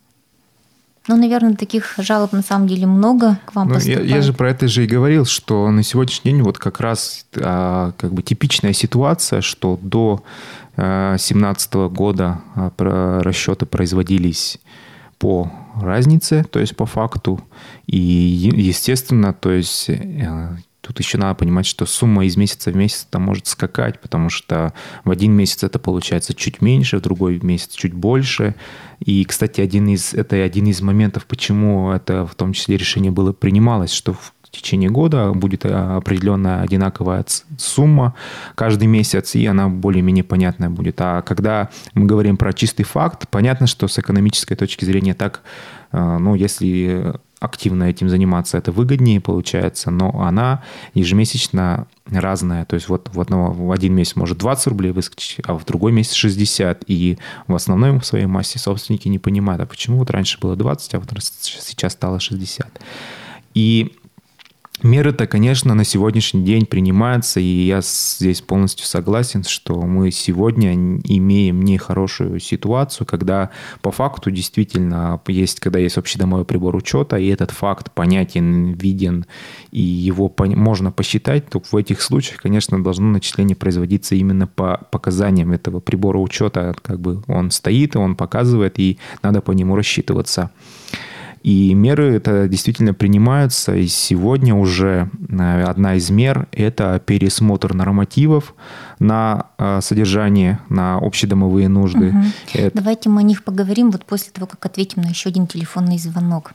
Ну, 1.08 1.18
наверное, 1.18 1.56
таких 1.56 1.96
жалоб 1.98 2.32
на 2.32 2.42
самом 2.42 2.68
деле 2.68 2.88
много 2.88 3.38
к 3.46 3.56
вам 3.56 3.68
ну, 3.68 3.74
поступает. 3.74 4.08
Я, 4.08 4.16
я 4.16 4.22
же 4.22 4.32
про 4.32 4.50
это 4.50 4.70
же 4.70 4.86
и 4.86 4.88
говорил, 4.88 5.26
что 5.26 5.70
на 5.70 5.84
сегодняшний 5.84 6.32
день 6.32 6.42
вот 6.42 6.58
как 6.60 6.80
раз 6.80 7.26
а, 7.36 7.92
как 7.98 8.14
бы 8.14 8.22
типичная 8.22 8.72
ситуация, 8.72 9.42
что 9.42 9.78
до 9.82 10.24
2017 10.78 11.70
а, 11.76 11.90
года 11.90 12.42
а, 12.56 13.22
расчеты 13.22 13.66
производились 13.66 14.60
по 15.20 15.52
разнице, 15.82 16.46
то 16.50 16.60
есть 16.60 16.76
по 16.78 16.86
факту. 16.86 17.42
И, 17.86 17.98
естественно, 17.98 19.34
то 19.34 19.52
есть 19.52 19.90
э, 19.90 20.56
Тут 20.86 21.00
еще 21.00 21.18
надо 21.18 21.36
понимать, 21.36 21.66
что 21.66 21.86
сумма 21.86 22.26
из 22.26 22.36
месяца 22.36 22.70
в 22.70 22.76
месяц 22.76 23.08
там 23.10 23.22
может 23.22 23.48
скакать, 23.48 24.02
потому 24.02 24.30
что 24.30 24.74
в 25.06 25.12
один 25.12 25.32
месяц 25.32 25.64
это 25.64 25.80
получается 25.80 26.34
чуть 26.34 26.62
меньше, 26.62 26.98
в 26.98 27.02
другой 27.02 27.40
месяц 27.42 27.72
чуть 27.72 27.94
больше. 27.94 28.56
И, 29.00 29.24
кстати, 29.24 29.62
один 29.62 29.88
из, 29.88 30.14
это 30.14 30.36
один 30.36 30.68
из 30.68 30.82
моментов, 30.82 31.26
почему 31.26 31.92
это 31.92 32.26
в 32.26 32.36
том 32.36 32.52
числе 32.52 32.76
решение 32.76 33.14
было 33.14 33.32
принималось, 33.32 33.94
что 33.94 34.12
в 34.12 34.34
течение 34.52 34.90
года 34.90 35.32
будет 35.32 35.66
определенная 35.66 36.62
одинаковая 36.62 37.26
сумма 37.58 38.14
каждый 38.56 38.90
месяц, 38.90 39.36
и 39.36 39.46
она 39.46 39.70
более-менее 39.70 40.26
понятная 40.26 40.70
будет. 40.70 41.00
А 41.00 41.22
когда 41.22 41.70
мы 41.94 42.08
говорим 42.08 42.36
про 42.36 42.52
чистый 42.52 42.84
факт, 42.84 43.30
понятно, 43.30 43.68
что 43.68 43.88
с 43.88 43.98
экономической 43.98 44.56
точки 44.56 44.84
зрения 44.84 45.14
так, 45.14 45.44
э, 45.94 46.18
ну, 46.20 46.36
если 46.36 47.14
активно 47.44 47.84
этим 47.84 48.10
заниматься, 48.10 48.58
это 48.58 48.72
выгоднее 48.72 49.20
получается, 49.20 49.92
но 49.92 50.22
она 50.22 50.64
ежемесячно 50.94 51.88
разная. 52.06 52.66
То 52.66 52.76
есть 52.76 52.88
вот 52.88 53.10
в, 53.14 53.20
одного, 53.20 53.52
в 53.52 53.72
один 53.72 53.94
месяц 53.94 54.16
может 54.16 54.38
20 54.38 54.68
рублей 54.68 54.92
выскочить, 54.92 55.40
а 55.46 55.54
в 55.54 55.66
другой 55.66 55.92
месяц 55.92 56.14
60. 56.14 56.84
И 56.88 57.18
в 57.48 57.56
основной 57.56 58.00
в 58.00 58.06
своей 58.06 58.26
массе 58.28 58.60
собственники 58.60 59.10
не 59.10 59.20
понимают, 59.20 59.62
а 59.62 59.66
почему 59.66 59.98
вот 59.98 60.10
раньше 60.10 60.40
было 60.40 60.56
20, 60.56 60.94
а 60.96 61.00
вот 61.00 61.10
сейчас 61.22 61.94
стало 61.94 62.20
60. 62.20 62.82
И 63.56 63.94
Меры-то, 64.84 65.28
конечно, 65.28 65.74
на 65.76 65.86
сегодняшний 65.86 66.44
день 66.44 66.66
принимаются, 66.66 67.40
и 67.40 67.46
я 67.46 67.80
здесь 67.82 68.42
полностью 68.42 68.86
согласен, 68.86 69.46
что 69.46 69.82
мы 69.82 70.12
сегодня 70.12 70.74
имеем 70.74 71.62
нехорошую 71.62 72.42
ситуацию, 72.42 73.08
когда 73.08 73.50
по 73.82 73.92
факту 73.92 74.30
действительно 74.30 75.22
есть, 75.28 75.62
когда 75.62 75.80
есть 75.80 75.98
общедомовой 75.98 76.44
прибор 76.44 76.76
учета, 76.76 77.16
и 77.16 77.28
этот 77.28 77.52
факт 77.52 77.94
понятен, 77.94 78.74
виден, 78.74 79.26
и 79.72 79.80
его 79.80 80.30
можно 80.38 80.92
посчитать, 80.92 81.50
то 81.50 81.62
в 81.62 81.78
этих 81.78 82.02
случаях, 82.02 82.42
конечно, 82.42 82.84
должно 82.84 83.08
начисление 83.08 83.56
производиться 83.56 84.16
именно 84.16 84.48
по 84.48 84.86
показаниям 84.92 85.54
этого 85.54 85.80
прибора 85.80 86.18
учета, 86.18 86.76
как 86.82 87.00
бы 87.00 87.24
он 87.28 87.52
стоит, 87.52 87.96
он 87.96 88.18
показывает, 88.18 88.80
и 88.80 89.00
надо 89.22 89.40
по 89.40 89.54
нему 89.54 89.78
рассчитываться. 89.78 90.52
И 91.44 91.74
меры 91.74 92.16
это 92.16 92.48
действительно 92.48 92.94
принимаются. 92.94 93.76
И 93.76 93.88
сегодня 93.88 94.56
уже 94.56 95.10
э, 95.30 95.64
одна 95.64 95.96
из 95.96 96.10
мер– 96.10 96.48
это 96.54 97.02
пересмотр 97.06 97.74
нормативов 97.74 98.56
на 99.00 99.48
э, 99.58 99.82
содержание, 99.82 100.60
на 100.70 100.98
общедомовые 100.98 101.68
нужды. 101.68 102.10
Угу. 102.10 102.18
Это... 102.54 102.78
Давайте 102.78 103.10
мы 103.10 103.20
о 103.20 103.24
них 103.24 103.44
поговорим 103.44 103.92
вот 103.92 104.06
после 104.06 104.32
того, 104.32 104.48
как 104.48 104.66
ответим 104.66 105.02
на 105.02 105.10
еще 105.10 105.30
один 105.30 105.46
телефонный 105.46 105.98
звонок. 105.98 106.54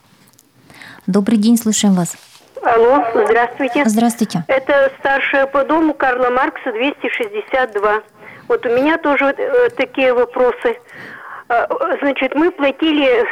Добрый 1.05 1.37
день, 1.37 1.57
слушаем 1.57 1.93
вас. 1.93 2.17
Алло, 2.63 3.03
здравствуйте. 3.13 3.83
Здравствуйте. 3.85 4.43
Это 4.47 4.91
старшая 4.99 5.45
по 5.45 5.63
дому 5.65 5.93
Карла 5.93 6.31
Маркса 6.31 6.71
262. 6.71 8.01
Вот 8.47 8.65
у 8.65 8.69
меня 8.69 8.97
тоже 8.97 9.35
э, 9.37 9.69
такие 9.77 10.13
вопросы. 10.13 10.77
А, 11.49 11.67
значит, 11.99 12.35
мы 12.35 12.51
платили, 12.51 13.25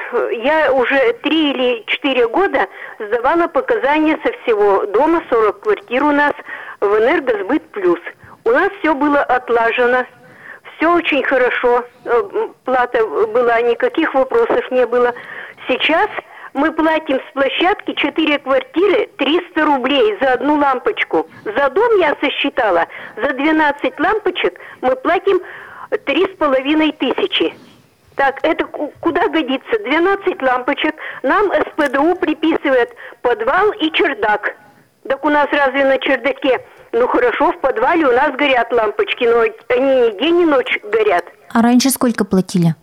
я 0.44 0.74
уже 0.74 1.14
три 1.22 1.52
или 1.52 1.84
четыре 1.86 2.28
года 2.28 2.68
сдавала 2.98 3.48
показания 3.48 4.18
со 4.24 4.32
всего 4.42 4.88
дома, 4.88 5.22
40 5.30 5.60
квартир 5.60 6.04
у 6.04 6.12
нас 6.12 6.34
в 6.82 6.86
Энергосбыт 6.86 7.62
Плюс. 7.70 8.00
У 8.44 8.50
нас 8.50 8.70
все 8.80 8.96
было 8.96 9.22
отлажено, 9.22 10.04
все 10.76 10.96
очень 10.96 11.22
хорошо, 11.22 11.84
э, 12.06 12.24
плата 12.66 13.06
была, 13.06 13.62
никаких 13.62 14.12
вопросов 14.16 14.72
не 14.72 14.88
было. 14.88 15.14
Сейчас 15.68 16.10
мы 16.56 16.72
платим 16.72 17.20
с 17.20 17.34
площадки 17.34 17.94
4 17.94 18.40
квартиры 18.40 19.10
300 19.18 19.64
рублей 19.64 20.18
за 20.22 20.34
одну 20.34 20.58
лампочку. 20.58 21.30
За 21.44 21.70
дом 21.70 22.00
я 22.00 22.16
сосчитала, 22.20 22.88
за 23.16 23.34
12 23.34 24.00
лампочек 24.00 24.60
мы 24.82 24.96
платим 24.96 25.40
три 26.06 26.26
с 26.26 26.36
половиной 26.36 26.94
тысячи. 26.94 27.54
Так, 28.18 28.40
это 28.42 28.66
куда 28.66 29.28
годится? 29.30 29.78
12 29.86 30.42
лампочек. 30.42 30.96
Нам 31.22 31.52
СПДУ 31.54 32.16
приписывает 32.16 32.90
подвал 33.22 33.72
и 33.74 33.92
чердак. 33.92 34.56
Так 35.08 35.24
у 35.24 35.30
нас 35.30 35.48
разве 35.52 35.86
на 35.86 36.00
чердаке? 36.00 36.60
Ну 36.94 37.08
хорошо, 37.08 37.52
в 37.52 37.60
подвале 37.60 38.08
у 38.08 38.12
нас 38.12 38.32
горят 38.36 38.74
лампочки, 38.74 39.24
но 39.24 39.42
они 39.42 40.10
ни 40.10 40.20
день, 40.20 40.40
ни 40.40 40.46
ночь 40.46 40.80
горят. 40.84 41.26
А 41.54 41.62
раньше 41.62 41.92
сколько 41.92 42.26
платили? 42.26 42.74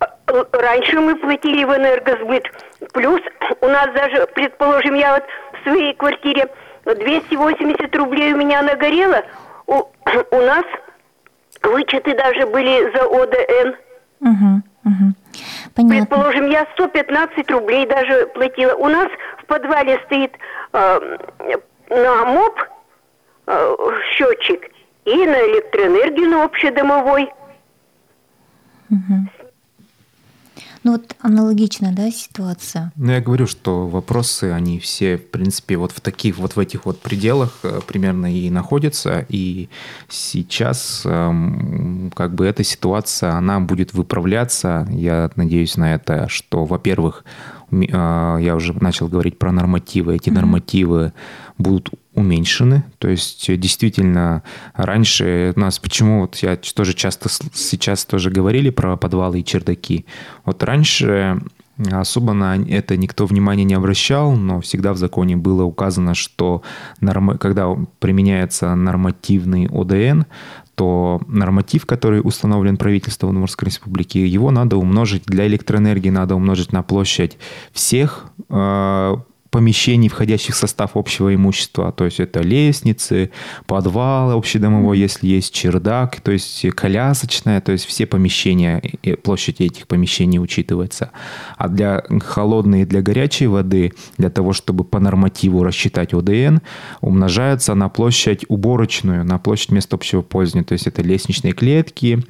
А, 0.00 0.06
раньше 0.52 1.00
мы 1.00 1.16
платили 1.16 1.64
в 1.64 1.74
энергосбыт. 1.74 2.44
Плюс 2.92 3.22
у 3.62 3.66
нас 3.68 3.88
даже, 3.94 4.26
предположим, 4.34 4.96
я 4.96 5.14
вот 5.14 5.24
в 5.58 5.68
своей 5.68 5.94
квартире 5.94 6.46
280 6.84 7.96
рублей 7.96 8.34
у 8.34 8.36
меня 8.36 8.60
нагорело. 8.60 9.22
У, 9.66 9.72
у 10.30 10.40
нас 10.42 10.64
вычеты 11.62 12.14
даже 12.14 12.46
были 12.46 12.94
за 12.94 13.04
ОДН. 13.04 13.76
Угу, 14.20 14.62
угу. 14.84 15.14
Понятно. 15.74 16.06
Предположим, 16.06 16.50
я 16.50 16.66
115 16.74 17.50
рублей 17.50 17.86
даже 17.86 18.26
платила. 18.26 18.74
У 18.74 18.88
нас 18.88 19.08
в 19.38 19.46
подвале 19.46 19.98
стоит 20.06 20.32
э, 20.72 21.18
на 21.88 22.24
МОП 22.24 22.60
э, 23.46 23.76
счетчик 24.12 24.70
и 25.04 25.26
на 25.26 25.40
электроэнергию 25.50 26.28
на 26.28 26.44
общедомовой. 26.44 27.32
Угу. 28.90 29.39
Ну 30.82 30.92
вот 30.92 31.14
аналогичная, 31.20 31.92
да, 31.92 32.10
ситуация? 32.10 32.92
Ну 32.96 33.12
я 33.12 33.20
говорю, 33.20 33.46
что 33.46 33.86
вопросы, 33.86 34.52
они 34.52 34.78
все, 34.78 35.18
в 35.18 35.30
принципе, 35.30 35.76
вот 35.76 35.92
в 35.92 36.00
таких, 36.00 36.38
вот 36.38 36.56
в 36.56 36.58
этих 36.58 36.86
вот 36.86 37.00
пределах 37.00 37.58
э, 37.62 37.80
примерно 37.86 38.34
и 38.34 38.48
находятся. 38.48 39.26
И 39.28 39.68
сейчас 40.08 41.02
эм, 41.04 42.10
как 42.16 42.34
бы 42.34 42.46
эта 42.46 42.64
ситуация, 42.64 43.32
она 43.32 43.60
будет 43.60 43.92
выправляться. 43.92 44.88
Я 44.90 45.30
надеюсь 45.36 45.76
на 45.76 45.94
это, 45.94 46.28
что, 46.28 46.64
во-первых, 46.64 47.24
я 47.70 48.54
уже 48.56 48.72
начал 48.80 49.08
говорить 49.08 49.38
про 49.38 49.52
нормативы. 49.52 50.16
Эти 50.16 50.28
mm-hmm. 50.28 50.34
нормативы 50.34 51.12
будут 51.58 51.90
уменьшены. 52.14 52.84
То 52.98 53.08
есть 53.08 53.48
э, 53.48 53.56
действительно 53.56 54.42
раньше 54.74 55.52
у 55.56 55.60
нас, 55.60 55.78
почему 55.78 56.20
вот 56.22 56.36
я 56.36 56.56
тоже 56.56 56.94
часто 56.94 57.28
сейчас 57.54 58.04
тоже 58.04 58.30
говорили 58.30 58.70
про 58.70 58.96
подвалы 58.96 59.40
и 59.40 59.44
чердаки. 59.44 60.06
Вот 60.44 60.62
раньше 60.62 61.40
особо 61.90 62.32
на 62.32 62.56
это 62.56 62.96
никто 62.96 63.26
внимания 63.26 63.64
не 63.64 63.74
обращал, 63.74 64.32
но 64.32 64.60
всегда 64.60 64.92
в 64.92 64.98
законе 64.98 65.36
было 65.36 65.62
указано, 65.62 66.14
что 66.14 66.62
норм... 67.00 67.38
когда 67.38 67.74
применяется 68.00 68.74
нормативный 68.74 69.66
ОДН, 69.66 70.22
то 70.80 71.20
норматив, 71.28 71.84
который 71.84 72.22
установлен 72.24 72.78
правительством 72.78 73.30
Удмуртской 73.30 73.66
республики, 73.66 74.16
его 74.16 74.50
надо 74.50 74.78
умножить 74.78 75.24
для 75.26 75.46
электроэнергии, 75.46 76.08
надо 76.08 76.36
умножить 76.36 76.72
на 76.72 76.82
площадь 76.82 77.36
всех 77.70 78.24
э, 78.48 79.16
помещений, 79.50 80.08
входящих 80.08 80.54
в 80.54 80.58
состав 80.58 80.92
общего 80.94 81.34
имущества, 81.34 81.92
то 81.92 82.04
есть 82.04 82.20
это 82.20 82.40
лестницы, 82.40 83.30
подвал 83.66 84.36
общедомовой, 84.36 84.98
если 84.98 85.26
есть 85.26 85.52
чердак, 85.52 86.20
то 86.20 86.30
есть 86.30 86.68
колясочная, 86.70 87.60
то 87.60 87.72
есть 87.72 87.84
все 87.84 88.06
помещения, 88.06 88.80
площадь 89.22 89.60
этих 89.60 89.86
помещений 89.86 90.38
учитывается. 90.38 91.10
А 91.56 91.68
для 91.68 92.04
холодной 92.20 92.82
и 92.82 92.84
для 92.84 93.02
горячей 93.02 93.48
воды, 93.48 93.92
для 94.18 94.30
того, 94.30 94.52
чтобы 94.52 94.84
по 94.84 95.00
нормативу 95.00 95.64
рассчитать 95.64 96.14
ОДН, 96.14 96.58
умножается 97.00 97.74
на 97.74 97.88
площадь 97.88 98.44
уборочную, 98.48 99.24
на 99.24 99.38
площадь 99.38 99.72
мест 99.72 99.92
общего 99.92 100.22
пользования, 100.22 100.64
то 100.64 100.74
есть 100.74 100.86
это 100.86 101.02
лестничные 101.02 101.52
клетки, 101.52 102.24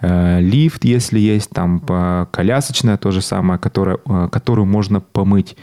э, 0.00 0.40
лифт, 0.40 0.84
если 0.84 1.18
есть, 1.18 1.50
там 1.50 1.80
колясочная 2.30 2.98
то 2.98 3.10
же 3.10 3.22
самое, 3.22 3.58
которая, 3.58 3.98
э, 4.04 4.28
которую 4.30 4.66
можно 4.66 5.00
помыть. 5.00 5.56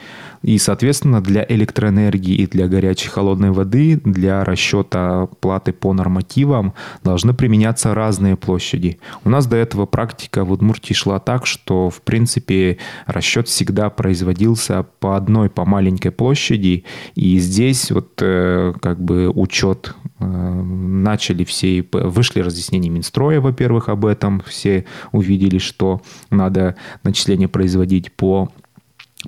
И, 0.46 0.60
соответственно, 0.60 1.22
для 1.22 1.44
электроэнергии 1.50 2.36
и 2.36 2.46
для 2.46 2.68
горячей 2.68 3.10
холодной 3.10 3.50
воды, 3.50 4.00
для 4.06 4.44
расчета 4.44 5.26
платы 5.40 5.74
по 5.74 5.92
нормативам 5.92 6.76
должны 7.04 7.34
применяться 7.34 7.96
разные 7.96 8.38
площади. 8.38 9.00
У 9.24 9.30
нас 9.30 9.48
до 9.48 9.56
этого 9.56 9.88
практика 9.88 10.46
в 10.46 10.52
Удмуртии 10.52 10.94
шла 10.94 11.20
так, 11.20 11.48
что, 11.48 11.90
в 11.90 12.04
принципе, 12.04 12.78
расчет 13.08 13.48
всегда 13.48 13.90
производился 13.90 14.86
по 15.00 15.18
одной, 15.18 15.50
по 15.50 15.66
маленькой 15.66 16.12
площади. 16.12 16.84
И 17.16 17.40
здесь 17.40 17.90
вот 17.90 18.20
э, 18.22 18.74
как 18.80 19.02
бы 19.02 19.32
учет 19.32 19.96
э, 20.20 20.26
начали 20.26 21.44
все, 21.44 21.84
вышли 21.92 22.42
разъяснения 22.42 22.92
Минстроя, 22.92 23.42
во-первых, 23.42 23.90
об 23.90 24.06
этом. 24.06 24.44
Все 24.46 24.86
увидели, 25.12 25.58
что 25.58 26.04
надо 26.30 26.76
начисление 27.02 27.48
производить 27.48 28.12
по 28.12 28.52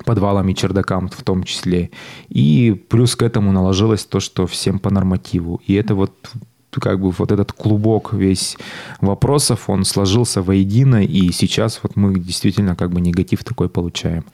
подвалам 0.04 0.48
и 0.48 0.54
чердакам 0.54 1.08
в 1.08 1.22
том 1.22 1.44
числе. 1.44 1.90
И 2.28 2.72
плюс 2.88 3.16
к 3.16 3.22
этому 3.22 3.52
наложилось 3.52 4.04
то, 4.04 4.20
что 4.20 4.46
всем 4.46 4.78
по 4.78 4.90
нормативу. 4.90 5.60
И 5.66 5.74
это 5.74 5.94
вот 5.94 6.12
как 6.70 7.00
бы 7.00 7.10
вот 7.10 7.32
этот 7.32 7.52
клубок 7.52 8.12
весь 8.12 8.56
вопросов, 9.00 9.68
он 9.68 9.84
сложился 9.84 10.42
воедино, 10.42 11.02
и 11.02 11.32
сейчас 11.32 11.80
вот 11.82 11.96
мы 11.96 12.18
действительно 12.18 12.76
как 12.76 12.90
бы 12.90 13.00
негатив 13.00 13.42
такой 13.42 13.68
получаем. 13.68 14.24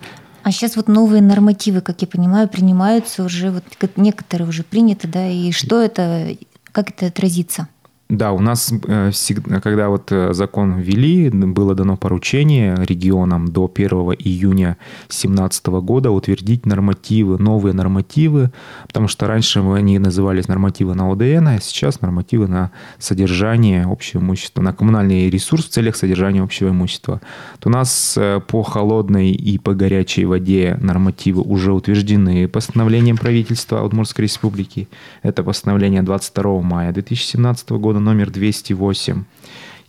А 0.42 0.52
сейчас 0.52 0.76
вот 0.76 0.88
новые 0.88 1.22
нормативы, 1.22 1.80
как 1.80 2.02
я 2.02 2.08
понимаю, 2.08 2.48
принимаются 2.48 3.24
уже, 3.24 3.50
вот 3.50 3.64
некоторые 3.96 4.48
уже 4.48 4.62
приняты, 4.62 5.08
да, 5.08 5.26
и 5.26 5.52
что 5.52 5.80
это, 5.80 6.36
как 6.70 6.90
это 6.90 7.06
отразится? 7.06 7.68
Да, 8.14 8.30
у 8.30 8.38
нас 8.38 8.72
э, 8.86 9.10
всегда, 9.10 9.60
когда 9.60 9.88
вот 9.88 10.12
э, 10.12 10.32
закон 10.34 10.78
ввели, 10.78 11.30
было 11.30 11.74
дано 11.74 11.96
поручение 11.96 12.76
регионам 12.86 13.48
до 13.48 13.68
1 13.74 13.88
июня 14.18 14.76
2017 15.08 15.66
года 15.66 16.12
утвердить 16.12 16.64
нормативы, 16.64 17.38
новые 17.38 17.72
нормативы, 17.72 18.52
потому 18.86 19.08
что 19.08 19.26
раньше 19.26 19.60
они 19.60 19.98
назывались 19.98 20.46
нормативы 20.46 20.94
на 20.94 21.10
ОДН, 21.10 21.48
а 21.48 21.60
сейчас 21.60 22.00
нормативы 22.02 22.46
на 22.46 22.70
содержание 22.98 23.84
общего 23.84 24.20
имущества, 24.20 24.62
на 24.62 24.72
коммунальный 24.72 25.28
ресурс 25.28 25.64
в 25.64 25.70
целях 25.70 25.96
содержания 25.96 26.42
общего 26.42 26.68
имущества. 26.68 27.20
То 27.58 27.68
у 27.68 27.72
нас 27.72 28.14
э, 28.16 28.40
по 28.46 28.62
холодной 28.62 29.32
и 29.32 29.58
по 29.58 29.74
горячей 29.74 30.24
воде 30.24 30.78
нормативы 30.80 31.42
уже 31.42 31.72
утверждены 31.72 32.46
постановлением 32.46 33.16
правительства 33.16 33.82
Удмуртской 33.82 34.24
республики. 34.26 34.88
Это 35.22 35.42
постановление 35.42 36.02
22 36.02 36.60
мая 36.60 36.92
2017 36.92 37.70
года 37.70 37.94
года 37.94 38.03
номер 38.04 38.30
208. 38.30 39.24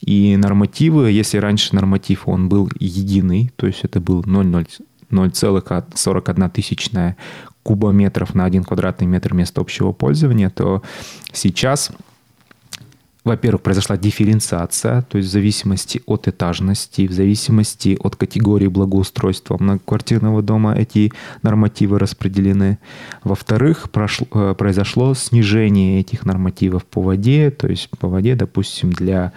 И 0.01 0.35
нормативы, 0.37 1.11
если 1.11 1.37
раньше 1.37 1.75
норматив, 1.75 2.27
он 2.27 2.49
был 2.49 2.71
единый, 2.79 3.51
то 3.55 3.67
есть 3.67 3.81
это 3.83 3.99
был 3.99 4.23
0,41 4.23 6.49
тысячная 6.49 7.15
кубометров 7.63 8.33
на 8.35 8.45
один 8.45 8.63
квадратный 8.63 9.07
метр 9.07 9.33
места 9.33 9.61
общего 9.61 9.91
пользования, 9.91 10.49
то 10.49 10.83
сейчас 11.31 11.91
во-первых, 13.25 13.63
произошла 13.63 13.97
дифференциация, 13.97 15.01
то 15.01 15.17
есть 15.17 15.29
в 15.29 15.31
зависимости 15.31 16.01
от 16.05 16.27
этажности, 16.27 17.07
в 17.07 17.11
зависимости 17.11 17.97
от 17.99 18.15
категории 18.15 18.67
благоустройства 18.67 19.57
многоквартирного 19.59 20.43
дома 20.43 20.75
эти 20.75 21.11
нормативы 21.41 21.97
распределены. 21.97 22.77
Во-вторых, 23.23 23.89
э, 24.31 24.55
произошло 24.55 25.15
снижение 25.15 25.99
этих 25.99 26.23
нормативов 26.25 26.85
по 26.85 27.01
воде, 27.01 27.49
то 27.49 27.67
есть 27.67 27.89
по 27.89 28.07
воде, 28.07 28.35
допустим, 28.35 28.93
для 28.93 29.33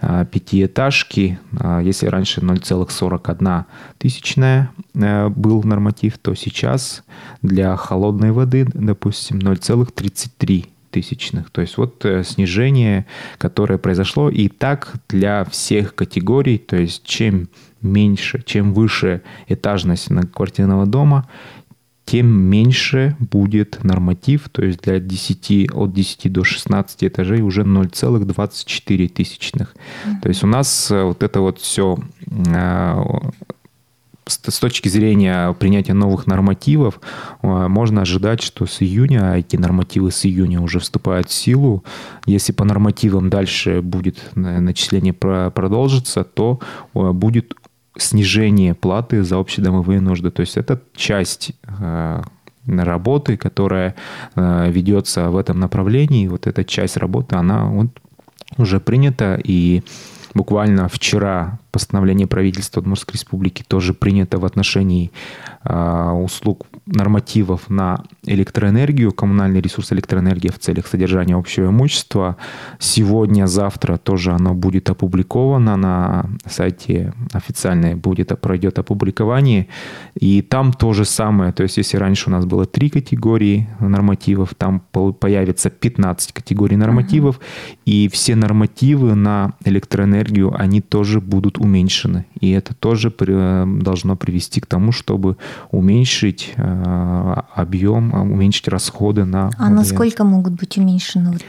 э, 0.00 0.24
пятиэтажки, 0.30 1.40
э, 1.58 1.80
если 1.82 2.06
раньше 2.06 2.40
0,41 2.42 3.64
тысячная 3.98 4.70
был 4.94 5.64
норматив, 5.64 6.16
то 6.18 6.34
сейчас 6.34 7.02
для 7.42 7.74
холодной 7.76 8.30
воды, 8.30 8.68
допустим, 8.72 9.38
0,33 9.38 10.71
тысячных. 10.92 11.50
То 11.50 11.62
есть 11.62 11.76
вот 11.76 12.04
э, 12.04 12.22
снижение, 12.22 13.06
которое 13.38 13.78
произошло 13.78 14.30
и 14.30 14.48
так 14.48 14.92
для 15.08 15.44
всех 15.44 15.94
категорий, 15.96 16.58
то 16.58 16.76
есть 16.76 17.04
чем 17.04 17.48
меньше, 17.80 18.42
чем 18.46 18.72
выше 18.72 19.22
этажность 19.48 20.08
квартирного 20.32 20.86
дома, 20.86 21.28
тем 22.04 22.26
меньше 22.26 23.16
будет 23.18 23.82
норматив, 23.84 24.48
то 24.50 24.64
есть 24.64 24.82
для 24.82 25.00
10, 25.00 25.72
от 25.72 25.92
10 25.92 26.32
до 26.32 26.44
16 26.44 27.04
этажей 27.04 27.40
уже 27.40 27.62
0,24 27.62 29.08
тысячных. 29.08 29.74
Mm-hmm. 29.74 30.20
То 30.22 30.28
есть 30.28 30.44
у 30.44 30.46
нас 30.46 30.90
э, 30.90 31.02
вот 31.02 31.22
это 31.22 31.40
вот 31.40 31.58
все 31.58 31.96
с 34.26 34.58
точки 34.60 34.88
зрения 34.88 35.52
принятия 35.54 35.94
новых 35.94 36.26
нормативов 36.26 37.00
э, 37.42 37.68
можно 37.68 38.02
ожидать, 38.02 38.40
что 38.40 38.66
с 38.66 38.80
июня, 38.80 39.32
а 39.32 39.38
эти 39.38 39.56
нормативы 39.56 40.10
с 40.10 40.24
июня 40.24 40.60
уже 40.60 40.78
вступают 40.78 41.28
в 41.28 41.32
силу. 41.32 41.84
Если 42.26 42.52
по 42.52 42.64
нормативам 42.64 43.30
дальше 43.30 43.82
будет 43.82 44.30
начисление 44.34 45.12
продолжится, 45.12 46.24
то 46.24 46.60
э, 46.94 47.10
будет 47.12 47.54
снижение 47.96 48.74
платы 48.74 49.22
за 49.24 49.38
общедомовые 49.38 50.00
нужды. 50.00 50.30
То 50.30 50.40
есть 50.40 50.56
это 50.56 50.80
часть 50.94 51.52
э, 51.66 52.22
работы, 52.64 53.36
которая 53.36 53.96
ведется 54.36 55.30
в 55.30 55.36
этом 55.36 55.58
направлении. 55.58 56.28
Вот 56.28 56.46
эта 56.46 56.64
часть 56.64 56.96
работы, 56.96 57.34
она 57.34 57.64
вот 57.64 57.88
уже 58.56 58.78
принята, 58.78 59.36
и 59.42 59.82
буквально 60.32 60.88
вчера 60.88 61.58
постановление 61.72 62.26
правительства 62.26 62.80
Удмуртской 62.80 63.14
Республики 63.14 63.64
тоже 63.66 63.94
принято 63.94 64.38
в 64.38 64.44
отношении 64.44 65.10
э, 65.64 66.10
услуг 66.10 66.66
нормативов 66.86 67.70
на 67.70 68.04
электроэнергию, 68.24 69.12
коммунальный 69.12 69.60
ресурс 69.60 69.92
электроэнергии 69.92 70.48
в 70.48 70.58
целях 70.58 70.86
содержания 70.86 71.34
общего 71.34 71.70
имущества. 71.70 72.36
Сегодня, 72.78 73.46
завтра 73.46 73.96
тоже 73.96 74.32
оно 74.32 74.54
будет 74.54 74.90
опубликовано 74.90 75.76
на 75.76 76.26
сайте 76.46 77.14
официальное 77.32 77.96
будет, 77.96 78.38
пройдет 78.40 78.78
опубликование. 78.78 79.68
И 80.14 80.42
там 80.42 80.72
то 80.72 80.92
же 80.92 81.04
самое. 81.04 81.52
То 81.52 81.62
есть, 81.62 81.78
если 81.78 81.96
раньше 81.96 82.28
у 82.28 82.32
нас 82.32 82.44
было 82.44 82.66
три 82.66 82.90
категории 82.90 83.68
нормативов, 83.80 84.54
там 84.54 84.80
появится 84.80 85.70
15 85.70 86.32
категорий 86.32 86.76
нормативов, 86.76 87.36
uh-huh. 87.36 87.78
и 87.86 88.08
все 88.08 88.36
нормативы 88.36 89.14
на 89.14 89.54
электроэнергию, 89.64 90.54
они 90.54 90.80
тоже 90.80 91.20
будут 91.20 91.61
уменьшены. 91.62 92.26
И 92.40 92.50
это 92.50 92.74
тоже 92.74 93.10
должно 93.10 94.16
привести 94.16 94.60
к 94.60 94.66
тому, 94.66 94.92
чтобы 94.92 95.36
уменьшить 95.70 96.52
э, 96.56 97.34
объем, 97.54 98.12
уменьшить 98.14 98.68
расходы 98.68 99.24
на... 99.24 99.50
А 99.58 99.66
ОДН. 99.66 99.74
насколько 99.74 100.24
могут 100.24 100.54
быть 100.54 100.76
уменьшены? 100.76 101.32
Вот 101.32 101.42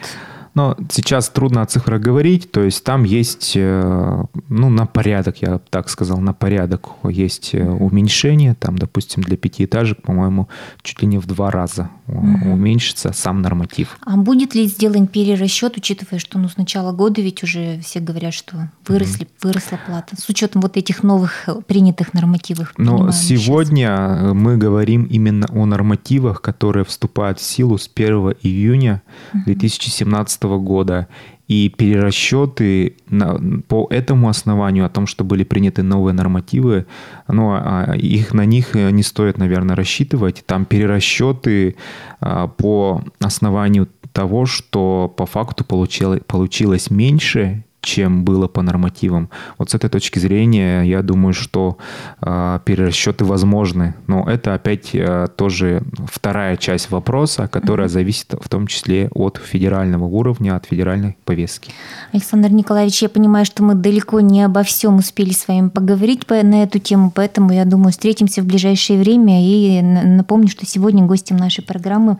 но 0.56 0.78
сейчас 0.90 1.30
трудно 1.30 1.62
о 1.62 1.66
цифрах 1.66 2.02
говорить, 2.02 2.52
то 2.52 2.62
есть 2.62 2.84
там 2.84 3.04
есть, 3.04 3.54
э, 3.56 4.24
ну, 4.50 4.70
на 4.70 4.86
порядок, 4.86 5.38
я 5.42 5.60
так 5.70 5.90
сказал, 5.90 6.20
на 6.20 6.34
порядок 6.34 6.90
есть 7.04 7.56
э, 7.56 7.64
уменьшение, 7.68 8.54
там, 8.56 8.78
допустим, 8.78 9.24
для 9.24 9.36
пятиэтажек, 9.36 10.02
по-моему, 10.02 10.48
чуть 10.84 11.02
ли 11.02 11.08
не 11.08 11.18
в 11.18 11.26
два 11.26 11.50
раза 11.50 11.90
угу. 12.08 12.52
уменьшится 12.52 13.14
сам 13.14 13.42
норматив. 13.42 13.98
А 14.06 14.16
будет 14.16 14.54
ли 14.54 14.68
сделан 14.68 15.08
перерасчет, 15.08 15.78
учитывая, 15.78 16.20
что 16.20 16.38
ну, 16.38 16.48
с 16.48 16.58
начала 16.58 16.92
года 16.92 17.22
ведь 17.22 17.44
уже 17.44 17.80
все 17.82 18.00
говорят, 18.00 18.34
что 18.34 18.70
выросли, 18.88 19.24
угу. 19.24 19.50
выросла 19.50 19.80
плата, 19.86 20.16
с 20.16 20.30
учетом 20.30 20.62
вот 20.62 20.78
этих 20.78 21.04
новых 21.04 21.50
принятых 21.68 22.14
нормативов? 22.14 22.74
Но 22.78 23.12
сегодня 23.12 24.18
сейчас. 24.20 24.34
мы 24.34 24.58
говорим 24.58 25.06
именно 25.06 25.48
о 25.52 25.66
нормативах, 25.66 26.42
которые 26.42 26.86
вступают 26.86 27.40
в 27.40 27.44
силу 27.44 27.78
с 27.78 27.90
1 27.94 28.36
июня 28.44 29.02
угу. 29.34 29.44
2017 29.46 30.43
года 30.48 31.08
и 31.48 31.70
перерасчеты 31.70 32.96
на, 33.10 33.40
по 33.68 33.88
этому 33.90 34.30
основанию, 34.30 34.86
о 34.86 34.90
том, 34.90 35.08
что 35.08 35.24
были 35.24 35.44
приняты 35.44 35.84
новые 35.84 36.14
нормативы, 36.14 36.86
ну, 37.28 37.52
а, 37.52 37.94
их, 37.96 38.34
на 38.34 38.46
них 38.46 38.76
не 38.76 39.04
стоит, 39.04 39.38
наверное, 39.38 39.76
рассчитывать. 39.76 40.44
Там 40.46 40.66
перерасчеты 40.66 41.76
а, 42.20 42.48
по 42.48 43.04
основанию 43.20 43.90
того, 44.14 44.46
что 44.46 45.14
по 45.16 45.26
факту 45.26 45.66
получилось, 45.66 46.22
получилось 46.26 46.90
меньше, 46.90 47.66
чем 47.84 48.24
было 48.24 48.48
по 48.48 48.62
нормативам. 48.62 49.30
Вот 49.58 49.70
с 49.70 49.76
этой 49.76 49.90
точки 49.90 50.18
зрения 50.18 50.84
я 50.84 51.02
думаю, 51.02 51.34
что 51.34 51.78
э, 52.22 52.60
перерасчеты 52.66 53.26
возможны. 53.26 53.94
Но 54.08 54.28
это 54.28 54.54
опять 54.54 54.92
э, 54.94 55.28
тоже 55.36 55.84
вторая 56.10 56.56
часть 56.58 56.90
вопроса, 56.90 57.48
которая 57.48 57.90
зависит 57.90 58.34
в 58.40 58.48
том 58.48 58.68
числе 58.68 59.10
от 59.14 59.38
федерального 59.38 60.06
уровня, 60.06 60.56
от 60.56 60.66
федеральной 60.66 61.18
повестки. 61.26 61.72
Александр 62.14 62.50
Николаевич, 62.52 63.02
я 63.02 63.10
понимаю, 63.10 63.46
что 63.46 63.64
мы 63.64 63.76
далеко 63.76 64.22
не 64.22 64.42
обо 64.44 64.64
всем 64.64 64.96
успели 64.96 65.34
с 65.34 65.48
вами 65.48 65.68
поговорить 65.68 66.26
по, 66.26 66.42
на 66.42 66.64
эту 66.64 66.80
тему, 66.80 67.12
поэтому 67.14 67.52
я 67.52 67.66
думаю, 67.66 67.92
встретимся 67.92 68.42
в 68.42 68.46
ближайшее 68.46 68.98
время. 69.00 69.46
И 69.46 69.82
напомню, 69.82 70.48
что 70.48 70.66
сегодня 70.66 71.04
гостем 71.04 71.36
нашей 71.36 71.64
программы 71.64 72.18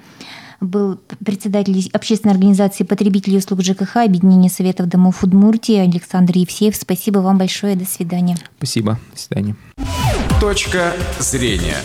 был 0.64 1.00
председатель 1.24 1.90
общественной 1.94 2.34
организации 2.34 2.84
потребителей 2.84 3.38
услуг 3.38 3.62
ЖКХ 3.62 3.98
Объединения 3.98 4.50
Советов 4.50 4.88
домов 4.88 5.24
Удмуртии 5.24 5.78
Александр 5.78 6.38
Евсеев. 6.38 6.76
Спасибо 6.76 7.20
вам 7.20 7.38
большое. 7.38 7.76
До 7.76 7.86
свидания. 7.86 8.38
Спасибо. 8.58 9.00
До 9.14 9.20
свидания. 9.20 9.56
Точка 10.40 10.94
зрения. 11.20 11.78